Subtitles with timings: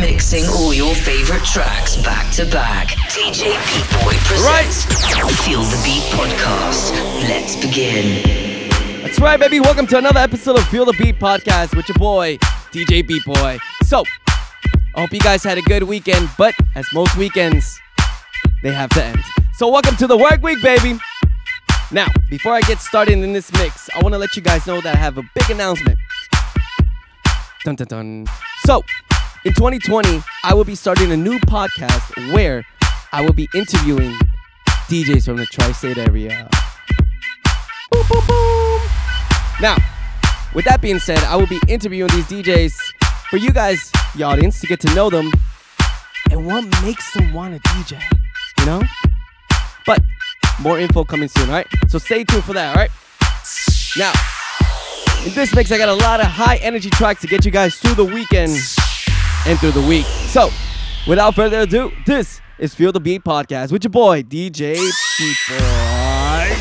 [0.00, 2.88] Mixing all your favorite tracks back to back.
[3.10, 4.86] DJ Beat Boy presents
[5.44, 6.92] Feel the Beat podcast.
[7.28, 8.70] Let's begin.
[9.02, 9.60] That's right, baby.
[9.60, 12.38] Welcome to another episode of Feel the Beat podcast with your boy,
[12.70, 13.58] DJ Beat Boy.
[13.82, 14.02] So,
[14.96, 17.78] I hope you guys had a good weekend, but as most weekends,
[18.62, 19.22] they have to end.
[19.56, 20.98] So, welcome to the work week, baby.
[21.90, 24.80] Now, before I get started in this mix, I want to let you guys know
[24.80, 25.98] that I have a big announcement.
[27.66, 28.26] Dun dun dun.
[28.64, 28.82] So,
[29.44, 32.64] in 2020, I will be starting a new podcast where
[33.12, 34.16] I will be interviewing
[34.88, 36.48] DJs from the tri state area.
[37.90, 38.80] Boom, boom, boom.
[39.60, 39.76] Now,
[40.54, 42.72] with that being said, I will be interviewing these DJs
[43.30, 45.32] for you guys, the audience, to get to know them
[46.30, 48.00] and what makes them want to DJ,
[48.60, 48.82] you know?
[49.86, 50.02] But
[50.60, 51.66] more info coming soon, alright?
[51.88, 52.90] So stay tuned for that, alright?
[53.96, 54.12] Now,
[55.26, 57.74] in this mix, I got a lot of high energy tracks to get you guys
[57.76, 58.56] through the weekend
[59.46, 60.06] and through the week.
[60.06, 60.50] So,
[61.06, 64.74] without further ado, this is Feel the Beat Podcast with your boy, DJ
[65.18, 66.56] Beat Boy.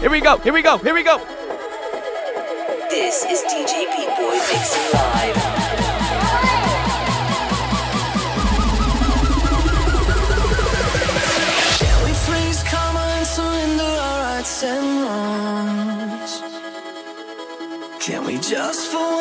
[0.00, 1.18] Here we go, here we go, here we go.
[2.90, 5.36] This is DJ Beat Boy mixing live.
[11.78, 16.42] Shall we freeze karma and surrender our rights and wrongs?
[18.00, 19.17] Can we just for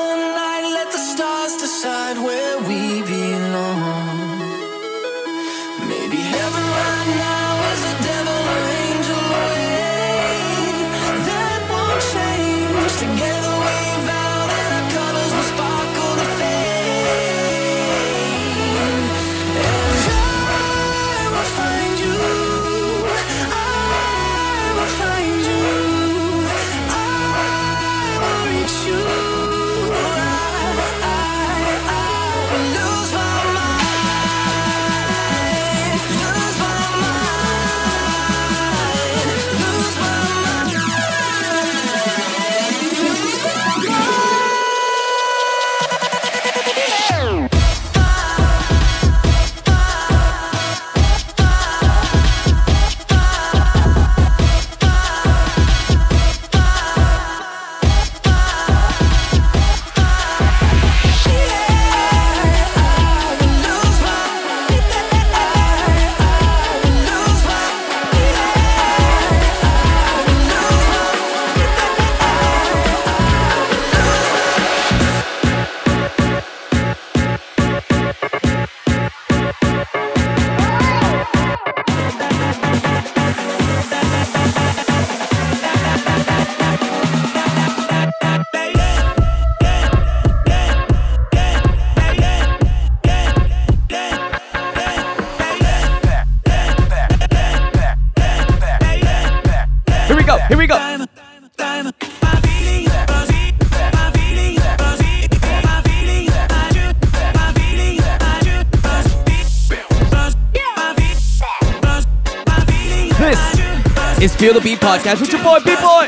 [114.37, 116.07] Feel the Beat Podcast with your boy, Beat Boy.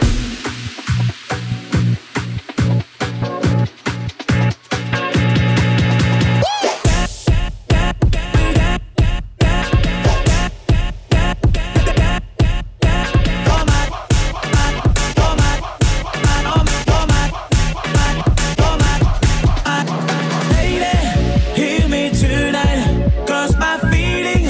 [21.55, 24.45] Hear me tonight, 'cause my feeling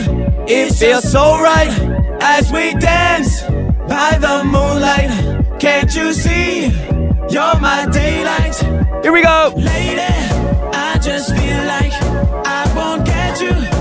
[0.47, 1.71] It feels so right
[2.21, 3.48] as we dance
[3.89, 5.59] by the moonlight.
[5.59, 6.67] Can't you see?
[7.33, 8.55] You're my daylight.
[9.03, 9.53] Here we go.
[9.55, 10.13] Lady,
[10.87, 11.93] I just feel like
[12.45, 13.78] I won't get you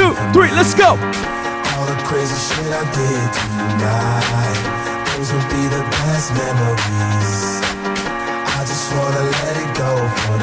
[0.00, 0.96] two, three, let's go.
[1.76, 4.60] All the crazy shit I did tonight,
[5.12, 7.40] those will be the best memories.
[8.56, 10.36] I just wanna let it go for.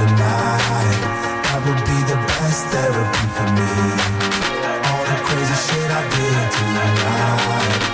[1.47, 3.73] That would be the best therapy for me.
[4.89, 7.86] All the crazy shit I did tonight.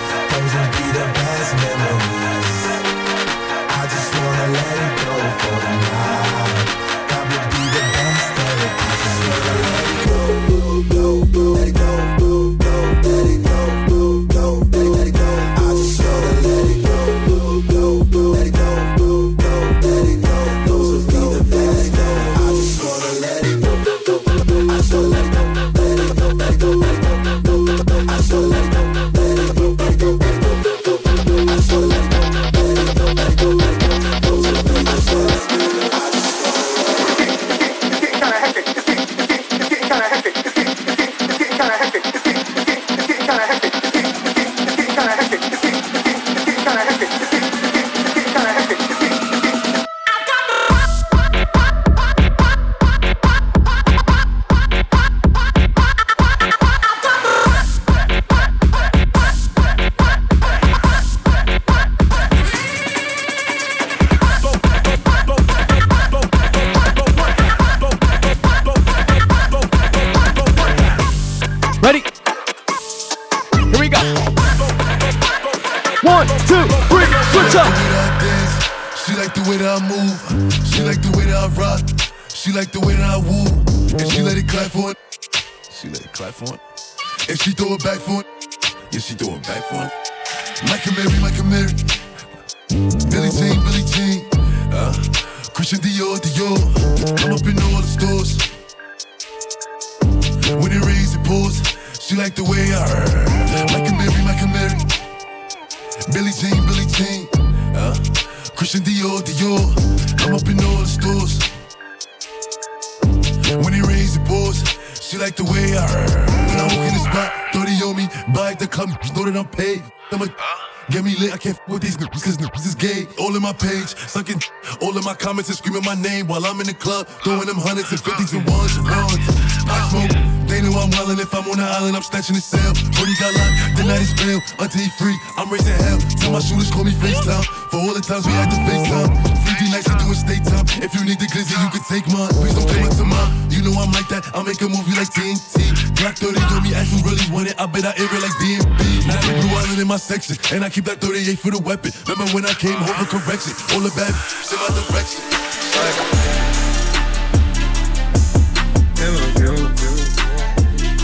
[123.44, 124.40] My page, sucking
[124.80, 127.60] all of my comments and screaming my name while I'm in the club, throwing them
[127.60, 129.20] hundreds and fifties and ones and ones.
[129.68, 130.16] I smoke,
[130.48, 131.20] they know I'm wildin'.
[131.20, 132.72] If I'm on the island, I'm snatching the cell.
[132.96, 134.40] Brody got locked, the night is bail.
[134.56, 136.00] Until he free, I'm raising hell.
[136.16, 137.44] Tell my shooters, call me FaceTime.
[137.68, 139.12] For all the times we had to FaceTime.
[139.44, 140.68] 3D nights, doing state time.
[140.84, 142.28] If you need the glizzy, you can take mine.
[142.36, 143.30] Please don't come up to mine.
[143.48, 145.72] You know I'm like that, I'll make a movie like TNT.
[145.96, 147.56] Glock 30 on me, as you really want it.
[147.58, 149.08] I bet I air it like DMB.
[149.08, 151.92] Now Blue Island in my section, and I keep that 38 for the weapon.
[152.06, 153.56] Remember when I came home for correction?
[153.72, 155.22] All the bad in my direction.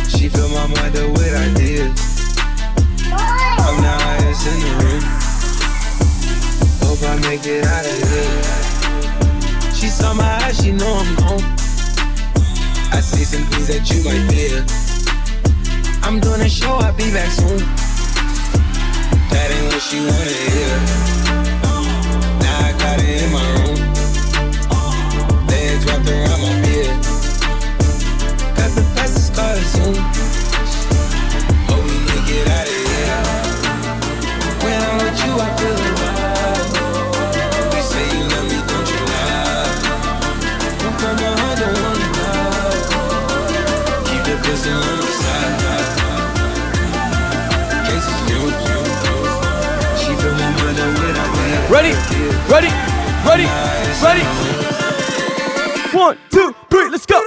[0.08, 1.96] She fill my mind up with ideas.
[3.12, 5.04] I'm the highest in the room.
[6.82, 8.69] Hope I make it out of here.
[9.80, 11.42] She saw my eyes, she know I'm gone.
[12.92, 14.60] I see some things that you might fear.
[16.04, 17.64] I'm doing a show, I'll be back soon.
[19.32, 20.76] That ain't what she wanna hear.
[22.44, 23.80] Now I got it in my room.
[25.48, 27.00] Legs wrapped around my beard.
[28.60, 29.96] Got the fastest car soon.
[29.96, 30.39] Hope
[51.70, 51.92] Ready,
[52.50, 52.66] ready,
[53.24, 53.46] ready,
[54.02, 54.24] ready.
[55.96, 57.20] One, two, three, let's go.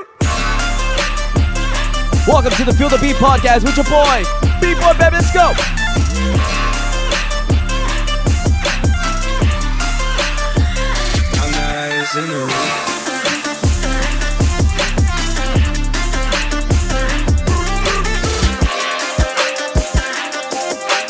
[2.28, 4.26] Welcome to the Feel the Beat podcast with your boy,
[4.60, 5.16] Beat Boy Baby.
[5.16, 5.54] Let's go.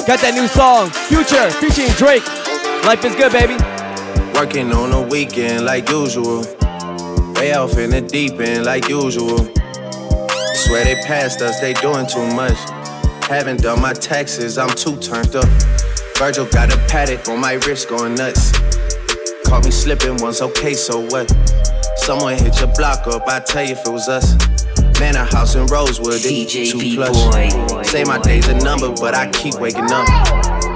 [0.06, 2.43] Got that new song, Future, featuring Drake.
[2.86, 3.54] Life is good, baby.
[4.34, 6.42] Working on the weekend like usual.
[7.40, 9.38] Way off in the deep end like usual.
[10.54, 12.58] Swear they passed us, they doing too much.
[13.30, 15.48] Haven't done my taxes, I'm too turned up.
[16.18, 18.52] Virgil got a Patek on my wrist going nuts.
[19.46, 21.34] Caught me slipping once, okay, so what?
[21.96, 24.36] Someone hit your block up, I tell you if it was us.
[25.00, 27.10] Man, a house in Rosewood, it DJ too B-Boy.
[27.10, 27.88] plush.
[27.88, 30.53] Say my day's a number, but I keep waking up.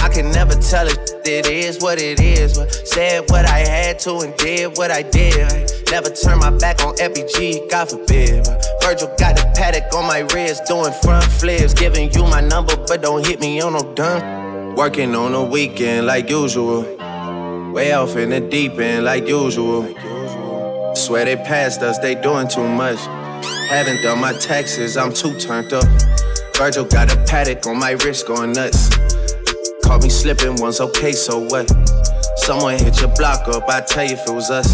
[0.00, 2.54] I can never tell it, it is what it is.
[2.88, 5.70] Said what I had to and did what I did.
[5.90, 8.46] Never turn my back on FBG, God forbid.
[8.82, 11.74] Virgil got the Patek on my wrist, doing front flips.
[11.74, 14.74] Giving you my number, but don't hit me on no dime.
[14.76, 16.82] Working on the weekend like usual.
[17.72, 19.82] Way off in the deep end like usual.
[20.94, 22.98] Swear they passed us, they doing too much.
[23.68, 25.84] Haven't done my taxes, I'm too turned up.
[26.56, 28.88] Virgil got a Patek on my wrist going nuts.
[29.88, 31.66] Caught me slipping once, okay, so what?
[32.36, 34.68] Someone hit your block up, I tell you if it was us.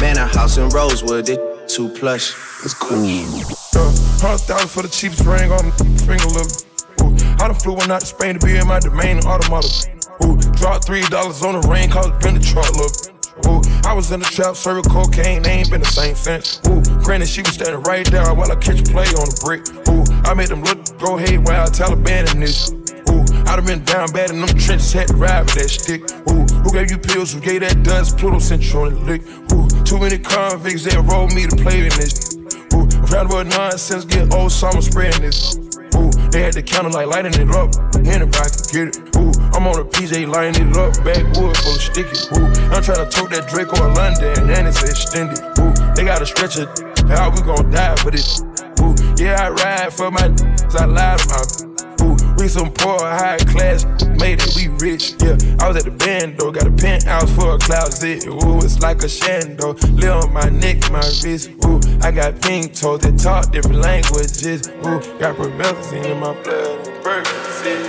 [0.00, 2.30] Man, a house in Rosewood, it too plush.
[2.62, 2.94] It's cool.
[4.22, 6.46] Hundred thousand for the cheapest ring on my finger, look.
[7.02, 7.10] Ooh,
[7.42, 9.66] I done flew one out to Spain to be in my domain automata.
[10.22, 12.94] Ooh, dropped three dollars on the ring, cause it been the truck, look.
[13.50, 16.62] Ooh, I was in the trap, serving cocaine, they ain't been the same since.
[16.68, 19.66] Ooh, granted, she was standing right there while I catch play on the brick.
[19.90, 22.85] Ooh, I made them look, go haywire, Taliban in this.
[23.10, 26.02] Ooh, I done been down bad in them trenches, had to ride with that stick.
[26.30, 28.18] Ooh, who gave you pills, who gave that dust?
[28.18, 29.22] Pluto sent you on the lick.
[29.52, 32.36] Ooh, too many convicts, they rolled me to play in this.
[32.74, 35.56] Ooh, round about nonsense, get old summer spreading this.
[35.96, 37.72] Ooh, they had the counter like lighting it up.
[38.04, 39.16] Anybody can get it.
[39.16, 40.92] Ooh, I'm on a PJ lighting it up.
[41.04, 42.18] Backwood full of sticky.
[42.36, 45.40] Ooh, I'm trying to tote that Draco in London and it's extended.
[45.58, 46.66] Ooh, they got a stretcher.
[47.08, 48.42] How we gon' die for this?
[48.80, 50.26] Ooh, yeah, I ride for my.
[50.78, 51.65] I lie to my.
[52.46, 53.84] Ooh, we We some poor, high class,
[54.20, 55.14] made it, we rich.
[55.18, 58.24] Yeah, I was at the band though, got a penthouse for a closet.
[58.26, 59.74] Ooh, it's like a shando.
[59.98, 61.50] Live on my neck, my wrist.
[61.64, 64.68] Ooh, I got pink toes that talk different languages.
[64.68, 66.86] Ooh, got promethazine in my blood.
[67.02, 67.82] Percocet.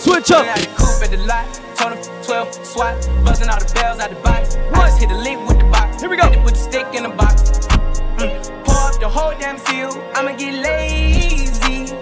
[0.00, 0.44] Switch up.
[0.44, 4.10] Out the coupe at the lot, told him 12 swat, buzzing all the bells out
[4.10, 4.56] the box.
[4.56, 6.02] I just hit a lick with the box.
[6.02, 6.24] Here we go.
[6.24, 7.71] Had to put the stick in the box.
[8.18, 8.64] Mm.
[8.64, 11.92] Pour up the whole damn seal, I'ma get lazy.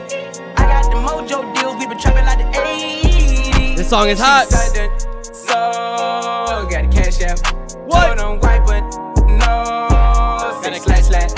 [0.56, 3.76] I got the mojo deals, we been trapping like the 80s.
[3.76, 4.48] This song is hot.
[5.32, 5.54] So,
[6.70, 7.38] got a cash app.
[7.86, 8.18] What?
[8.18, 8.82] Them white, but
[9.26, 10.60] no.
[10.62, 11.30] Said a slash slash.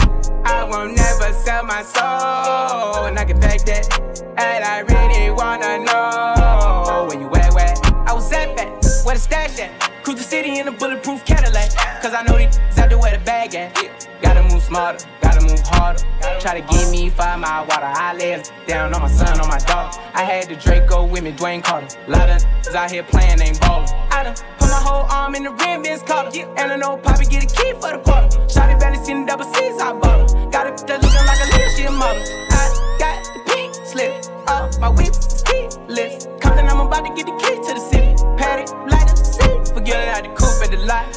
[0.44, 3.88] I won't never sell my soul, and I can back that.
[4.36, 7.74] And I really wanna know where you at, where
[8.08, 8.68] I was at back,
[9.04, 9.92] where the stash at.
[10.02, 11.70] Cruise the city in a bulletproof Cadillac,
[12.02, 14.02] cause I know these out there where the bag at.
[14.32, 16.00] Gotta move smarter, gotta move harder.
[16.40, 17.84] Try to give me five mile water.
[17.84, 20.00] I lay down on my son, on my daughter.
[20.14, 21.86] I had the Draco with me, Dwayne Carter.
[22.08, 23.90] Lot of niggas out here playing, ain't ballin'.
[24.10, 26.48] I done put my whole arm in the rim, Vince Carter.
[26.56, 28.38] And I know Poppy get a key for the quarter.
[28.48, 30.32] Shotty barely seen the double C's, I bought.
[30.50, 32.22] Got it that looking like a little shit model.
[32.56, 34.12] I got the pink slip
[34.48, 36.26] up, my whip is keyless.
[36.40, 38.16] Compton, I'm about to get the key to the city.
[38.40, 39.74] Patty, light up the seat.
[39.76, 41.11] Forget it the coupe at the lot.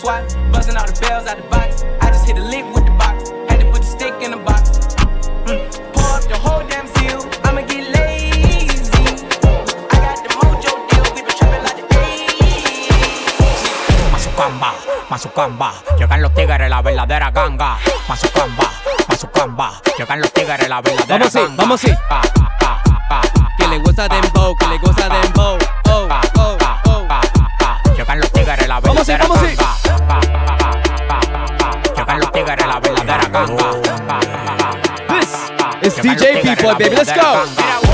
[0.00, 1.82] Told him 12 swat, buzzing all the bells out the box.
[2.00, 3.30] I just hit a lick with the box.
[3.48, 4.70] Had to put the stick in the box.
[5.44, 5.70] Mm.
[5.92, 7.20] Pour up the whole damn seal.
[7.44, 9.04] I'ma get lazy.
[9.92, 11.04] I got the mojo deal.
[11.14, 12.88] We been trapping like the 80s.
[14.12, 14.72] Mazucamba,
[15.10, 17.76] Mazucamba, llegan los tigres, la verdadera ganga.
[18.08, 18.70] Mazucamba,
[19.08, 21.56] Mazucamba, llegan los tigres, la verdadera Vamos ganga.
[21.56, 22.20] vamos pa,
[22.58, 23.20] pa, pa,
[23.58, 25.58] Que le gusta dembow, que le gusta dembow.
[25.90, 27.06] Oh, oh, oh.
[27.96, 29.56] Llegan los tigres, la Vamos verdadera vamos ganga.
[29.56, 29.79] Pa, pa, pa, pa,
[32.40, 33.70] Llegan la verdadera ganga.
[35.82, 36.96] This is DJ P-Boy, baby.
[36.96, 37.89] Let's go.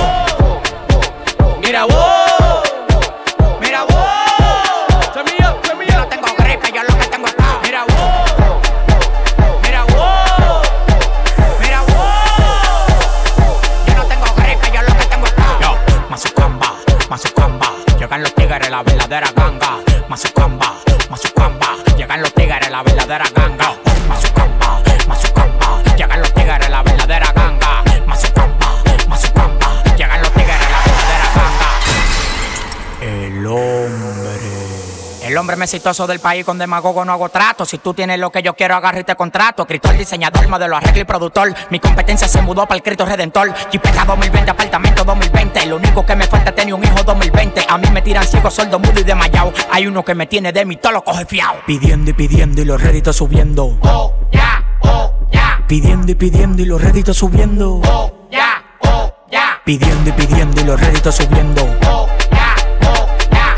[35.56, 37.64] Más exitoso del país con demagogo no hago trato.
[37.64, 39.62] Si tú tienes lo que yo quiero, agarro y te contrato.
[39.62, 41.54] Escritor, diseñador, modelo, arreglo y productor.
[41.70, 43.54] Mi competencia se mudó para el Cristo Redentor.
[43.70, 45.66] Jipeta 2020, apartamento 2020.
[45.66, 47.64] Lo único que me falta es tener un hijo 2020.
[47.68, 49.52] A mí me tiran ciego, sordo, mudo y desmayado.
[49.70, 51.56] Hay uno que me tiene de mí, todo lo coge fiao.
[51.66, 53.78] Pidiendo y pidiendo y los réditos subiendo.
[53.80, 55.64] Oh, ya, oh, ya.
[55.66, 57.80] Pidiendo y pidiendo y los réditos subiendo.
[57.86, 59.62] Oh, ya, oh, ya.
[59.64, 61.62] Pidiendo y pidiendo y los réditos subiendo.
[61.88, 62.15] Oh.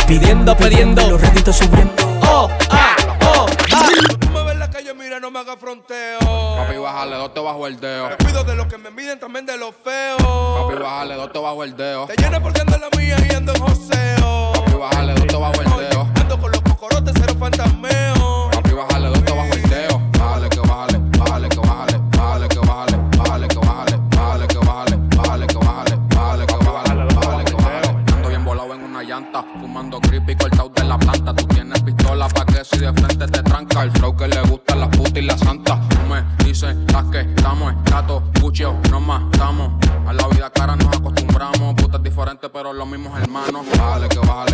[0.08, 1.06] Pidiendo, pidiendo.
[1.06, 1.92] Los réditos subiendo.
[2.22, 2.96] Oh, ah,
[3.36, 3.88] oh, ah.
[4.18, 6.18] Tú me ves en la calle, mira, no me hagas fronteo.
[6.20, 8.08] Papi, bájale dos te bajo el dedo.
[8.08, 10.16] Me cuido de los que me miden, también de los feos.
[10.18, 12.06] Papi, bájale dos te bajo el dedo.
[12.06, 14.52] Te llena por ciento la mía y ando en joseo.
[14.54, 16.08] Papi, bájale dos te bajo el dedo.
[16.14, 18.17] Ando con los cocorotes, cero fantasmeo.
[30.88, 31.34] La planta.
[31.34, 33.82] Tú tienes pistola pa' que si de frente te tranca.
[33.82, 35.80] El flow que le gusta las putas y la santa.
[35.88, 39.72] Tú me dices las que estamos, gato, cuchillo, nos matamos.
[40.06, 43.66] A la vida cara nos acostumbramos, putas diferentes pero los mismos hermanos.
[43.76, 44.47] Bájale que bájale,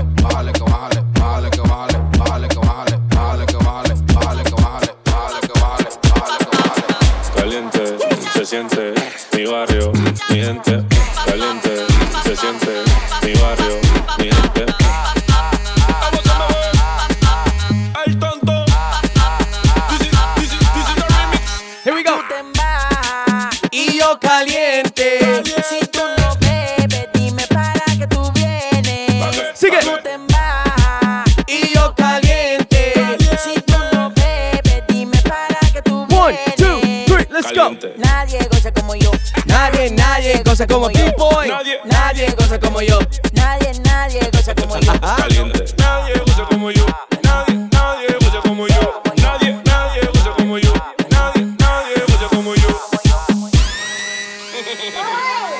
[37.70, 39.10] Nadie goza como yo.
[39.46, 41.48] Nadie, nadie goza como B-Boy.
[41.48, 41.78] Nadie.
[41.86, 42.98] Nadie goza como yo.
[43.32, 44.92] Nadie, nadie goza como yo.
[45.00, 45.64] Caliente.
[45.78, 46.84] Nadie goza como yo.
[47.22, 49.02] Nadie, nadie goza como yo.
[49.16, 50.72] Nadie, nadie goza como yo.
[51.08, 52.68] Nadie, nadie goza como yo.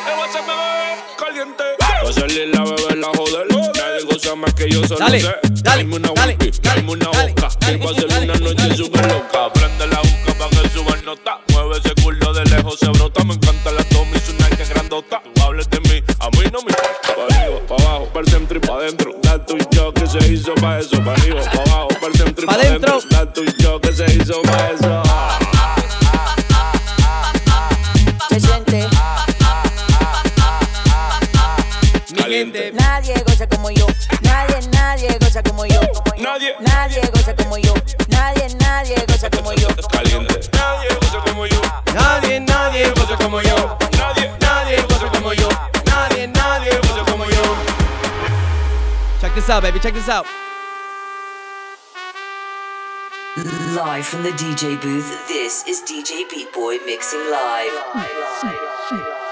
[0.06, 1.00] Eh, what's up, bebé?
[1.18, 1.64] Caliente.
[1.80, 3.46] Va a salir la bebé la joder.
[3.49, 5.26] Nadie goza más que yo solo Dale, sé.
[5.62, 7.49] dale, Dame una dale, dale, dame una dale, boca.
[7.61, 8.76] dale, Que va a ser dale, una noche dale.
[49.54, 49.78] out, baby.
[49.78, 50.26] Check this out.
[53.74, 57.72] Live from the DJ booth, this is DJ Beat Boy mixing live.
[57.94, 58.10] live,
[58.42, 58.52] live,
[58.92, 59.23] live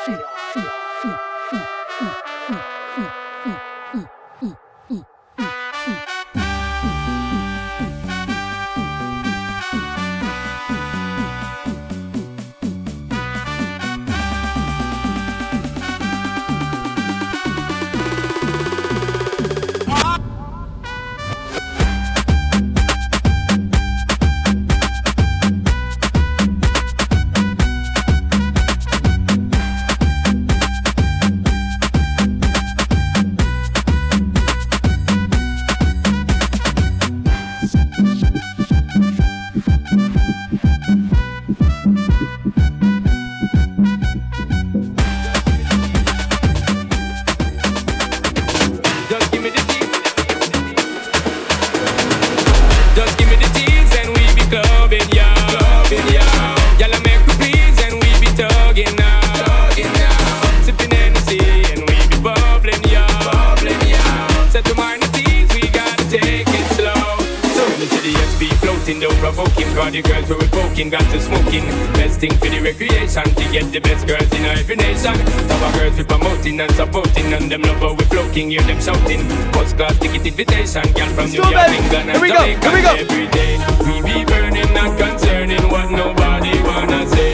[68.92, 69.72] dancing, don't provoke him.
[69.92, 71.64] The girls who we poking got to smoking.
[71.94, 75.14] Best thing for the recreation to get the best girls in every nation.
[75.48, 79.20] Top of girls we promoting and supporting, and them lovers we floating, hear them shouting.
[79.52, 83.94] First class ticket invitation, girl from New York, England, and Here we Every day we
[84.02, 87.31] be burning, not concerning what nobody wanna say.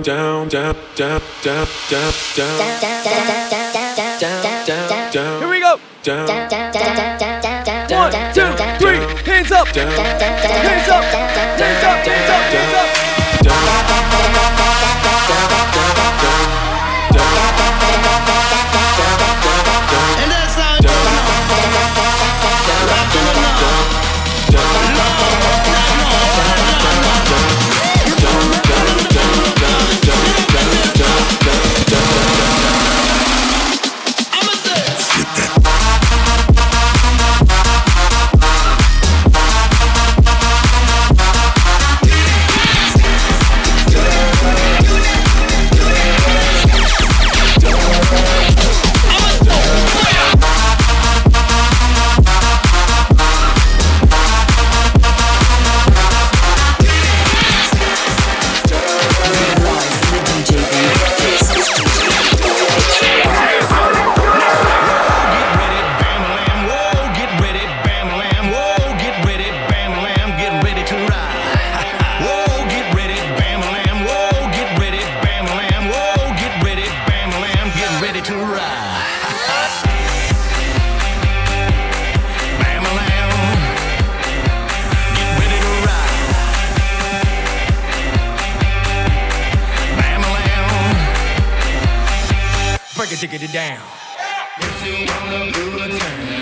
[0.00, 2.06] down, down, down, down, down,
[2.38, 5.40] down, down, down, down, down, down, down.
[5.40, 5.78] Here we go.
[6.02, 8.00] Down, down, down, down, down, down.
[8.00, 8.98] One, two, three.
[9.26, 9.68] Hands up.
[9.68, 10.22] Hands up.
[10.22, 11.04] Hands up.
[11.04, 12.06] Hands up.
[12.06, 13.11] Hands up.
[93.28, 93.78] Jiggy down.
[94.58, 96.41] If you want time,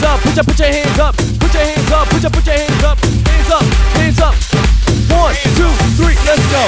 [0.00, 2.46] hands up, put your put your hands up, put your hands up, put your put
[2.46, 3.62] your hands up, hands up,
[3.96, 4.34] hands up.
[5.10, 6.64] One, two, three, let's go.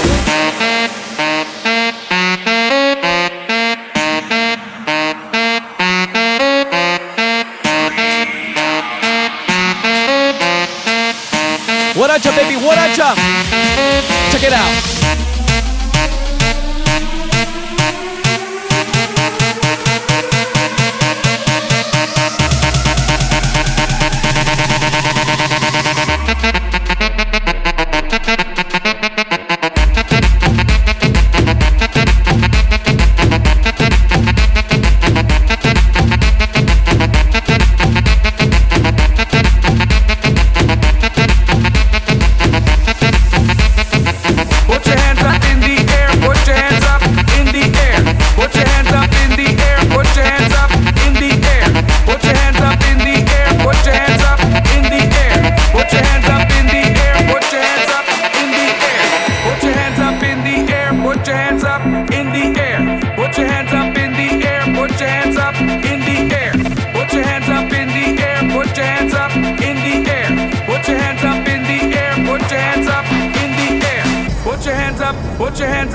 [11.95, 12.57] What up, baby?
[12.57, 13.17] What up.
[14.33, 14.92] Check it out.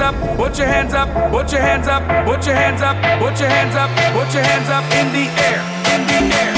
[0.08, 3.50] Up, put your hands up, put your hands up, put your hands up, put your
[3.50, 5.60] hands up, put your hands up in the air,
[5.94, 6.57] in the air,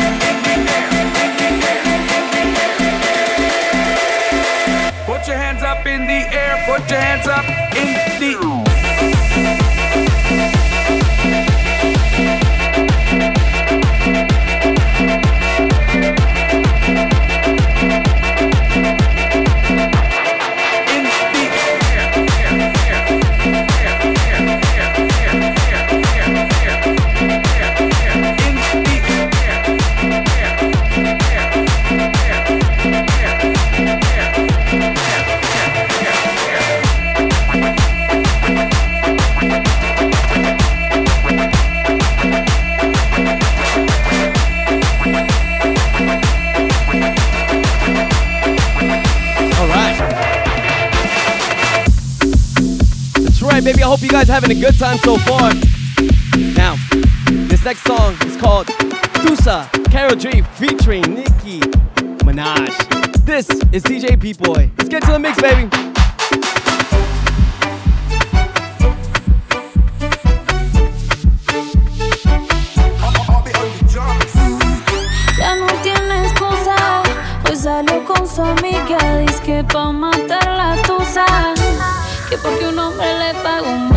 [54.29, 55.51] having a good time so far.
[56.55, 56.75] Now,
[57.47, 58.67] this next song is called
[59.23, 61.59] Tusa, Karol G featuring Nicki
[62.23, 63.25] Minaj.
[63.25, 64.71] This is DJ Beat Boy.
[64.77, 65.69] Let's get to the mix, baby.
[78.39, 81.25] Amiga, dice que pa' matar la tusa,
[82.29, 83.88] que porque un hombre le mal,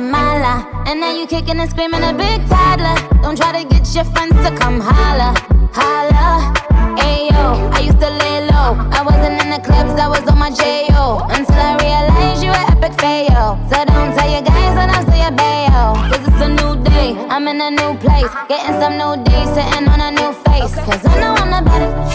[0.00, 0.66] mala.
[0.86, 2.96] And now you kicking and screaming a big toddler.
[3.22, 5.34] Don't try to get your friends to come holla,
[5.72, 6.54] holla.
[6.98, 8.76] Ayo, I used to lay low.
[8.92, 11.26] I wasn't in the clubs, I was on my J.O.
[11.30, 13.58] Until I realized you were epic fail.
[13.70, 15.94] So don't tell your guys that I'm still your bayo.
[16.10, 18.30] Cause it's a new day, I'm in a new place.
[18.48, 20.74] Getting some new days, sitting on a new face.
[20.86, 22.14] Cause I know I'm the baddest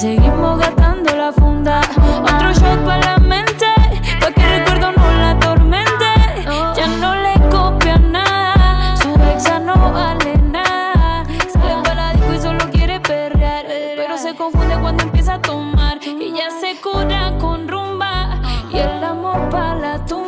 [0.00, 1.82] seguimos gastando la funda.
[2.22, 3.66] Otro shot para la mente,
[4.18, 6.10] pa' que el recuerdo no la atormente.
[6.74, 11.24] Ya no le copia nada, su ex ya no vale nada.
[11.52, 15.98] Sale para la disco y solo quiere perrear, pero se confunde cuando empieza a tomar
[16.02, 18.40] y ya se cura con rumba
[18.72, 20.19] y el amor para la tumba.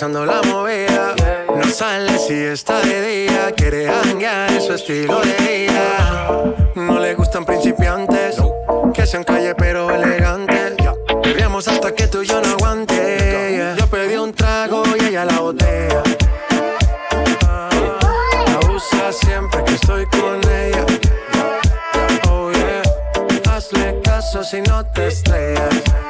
[0.00, 1.14] La movida.
[1.54, 6.54] No sale si está de día Quiere hanguear en su estilo de vida.
[6.74, 8.36] No le gustan principiantes
[8.94, 10.74] Que sean calle pero elegantes.
[11.22, 13.74] Bebíamos hasta que tú y yo no aguante.
[13.78, 16.02] Yo pedí un trago y ella la botella
[17.42, 20.86] La usa siempre que estoy con ella.
[22.30, 23.54] Oh yeah.
[23.54, 26.09] Hazle caso si no te estrellas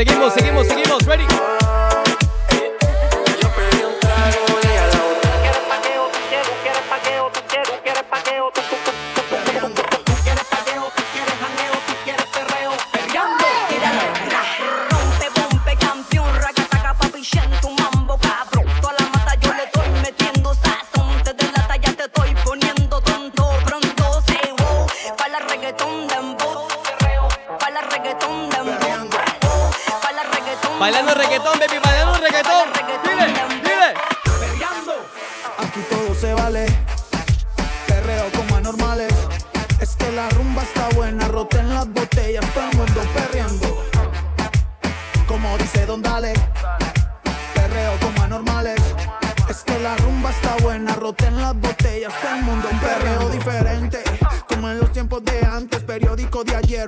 [0.00, 1.04] Seguimos, seguimos, seguimos.
[1.04, 1.29] Ready.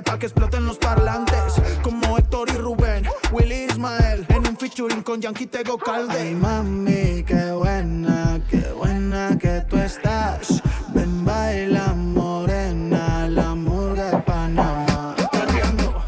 [0.03, 1.53] Periódico de ayer, pa' que exploten los parlantes.
[1.81, 6.19] Como Héctor y Rubén, Willy Ismael, en un featuring con Yankee Tego Calde.
[6.19, 10.61] Ay, mami, qué buena, qué buena que tú estás.
[10.93, 15.15] Ven, baila, morena, la murga de Panamá.
[15.31, 16.03] Perreando.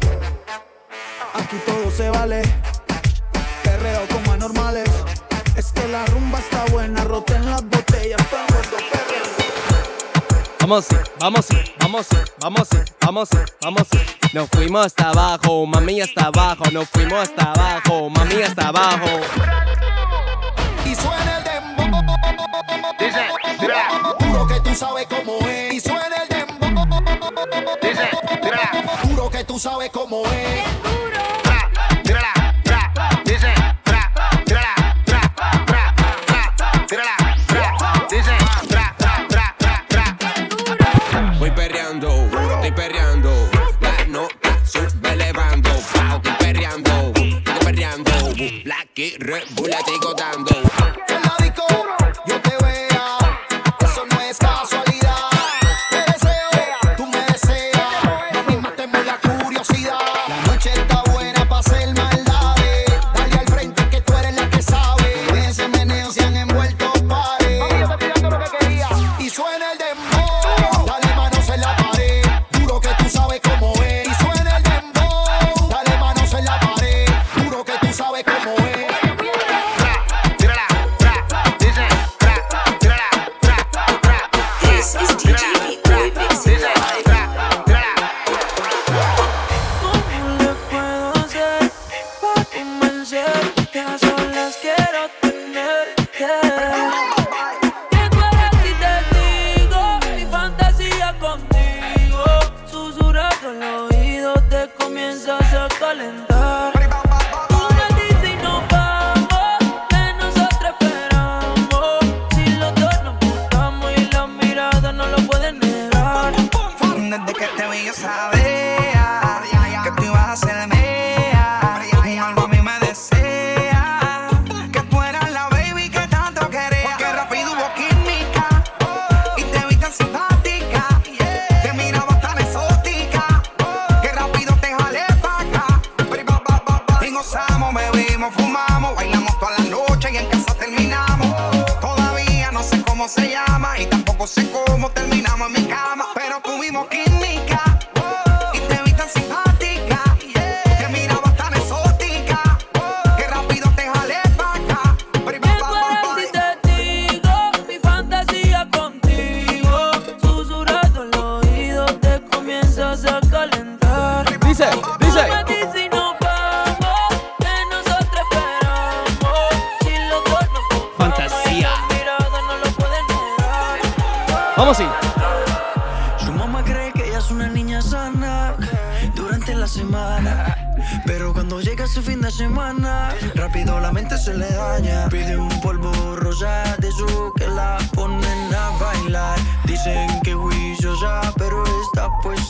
[1.34, 2.42] Aquí todo se vale.
[3.62, 4.90] Perreo como anormales.
[5.56, 8.76] Es que la rumba está buena, roten las botellas, perreando.
[10.60, 10.86] Vamos,
[11.20, 11.46] vamos,
[11.78, 12.06] vamos,
[12.40, 12.68] vamos,
[13.16, 13.28] vamos,
[13.62, 13.82] vamos.
[14.32, 16.64] Nos fuimos hasta abajo, mami hasta abajo.
[16.70, 19.06] Nos fuimos hasta abajo, mami hasta abajo.
[20.84, 22.02] Y suena el dembow.
[22.98, 23.26] Dice,
[24.20, 25.74] Juro que tú sabes cómo es.
[25.74, 26.84] Y suena el dembow.
[27.80, 28.10] Dice,
[29.02, 31.15] Juro que tú sabes cómo es.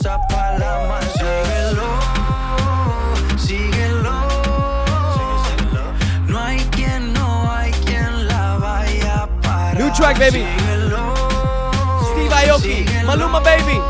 [0.06, 0.14] New
[9.94, 10.46] track, baby.
[12.12, 13.80] Steve Aoki, Maluma, baby.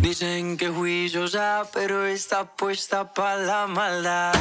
[0.00, 4.32] Dicen que juiciosa, pero está puesta para la maldad.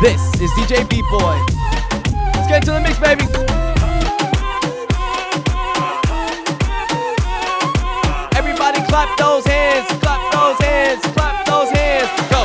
[0.00, 1.38] This is DJ B-Boy.
[2.34, 3.65] Let's get into the mix, baby.
[8.96, 12.10] Clap those hands, clap those hands, clap those hands.
[12.30, 12.40] Go.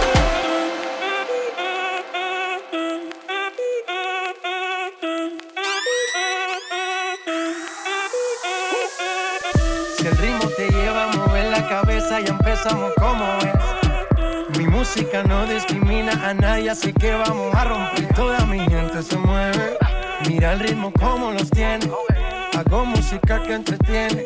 [9.95, 14.57] Si el ritmo te lleva a mover la cabeza y empezamos como es.
[14.57, 18.13] Mi música no discrimina a nadie, así que vamos a romper.
[18.13, 19.77] Toda mi gente se mueve.
[20.27, 21.89] Mira el ritmo como los tiene.
[22.57, 24.25] Hago música que entretiene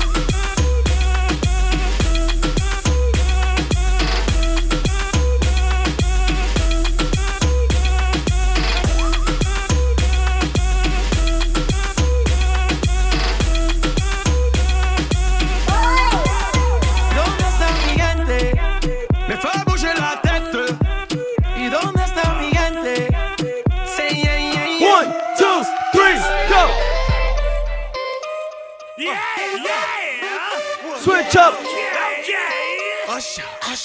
[31.31, 31.55] chop.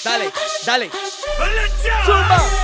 [0.03, 0.31] Dale,
[0.65, 0.89] dale.
[2.05, 2.56] Zumba.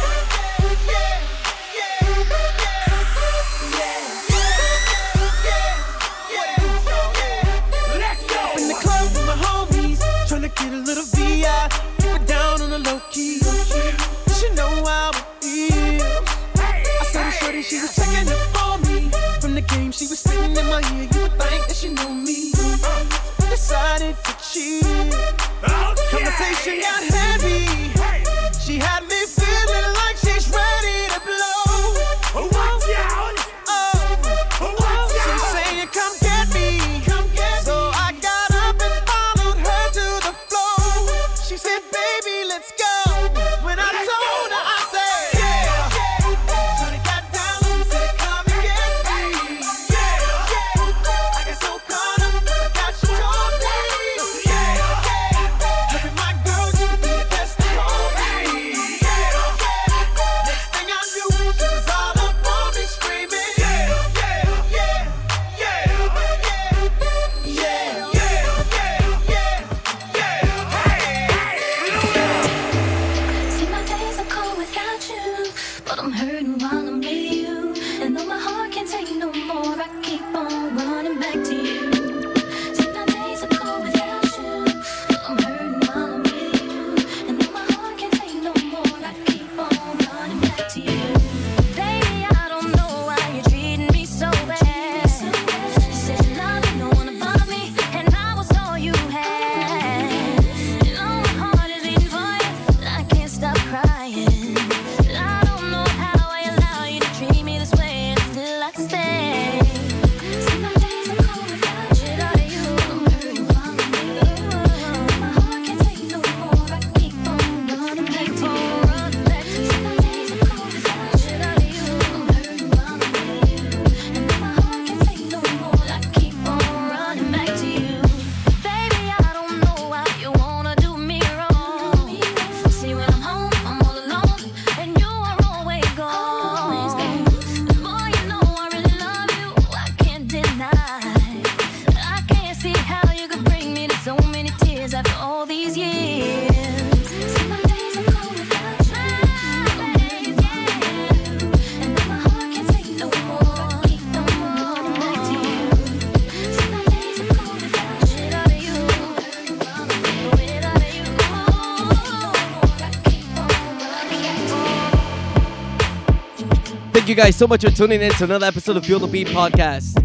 [167.17, 170.03] You guys so much for tuning in to another episode of Feel the Beat podcast.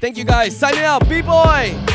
[0.00, 0.56] Thank you guys.
[0.56, 1.89] Signing out, B Boy.